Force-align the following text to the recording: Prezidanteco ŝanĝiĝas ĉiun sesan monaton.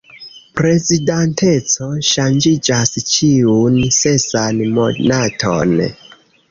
Prezidanteco 0.59 1.89
ŝanĝiĝas 2.13 2.95
ĉiun 3.13 3.79
sesan 4.01 4.67
monaton. 4.81 5.81